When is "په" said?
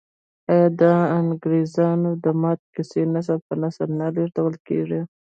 3.47-3.53